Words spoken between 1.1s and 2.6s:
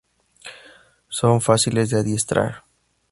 Son fáciles de adiestrar.